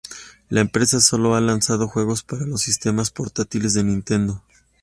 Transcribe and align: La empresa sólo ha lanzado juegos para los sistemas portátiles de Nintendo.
La 0.49 0.61
empresa 0.61 0.99
sólo 0.99 1.35
ha 1.35 1.41
lanzado 1.41 1.87
juegos 1.87 2.23
para 2.23 2.47
los 2.47 2.61
sistemas 2.63 3.11
portátiles 3.11 3.75
de 3.75 3.83
Nintendo. 3.83 4.41